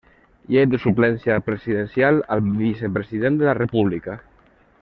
Llei 0.53 0.63
de 0.69 0.79
Suplència 0.85 1.35
Presidencial 1.51 2.19
al 2.37 2.43
Vicepresident 2.65 3.41
de 3.43 3.49
la 3.51 3.57
República. 3.63 4.21